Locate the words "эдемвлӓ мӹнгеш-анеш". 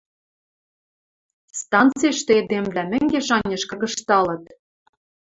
2.41-3.63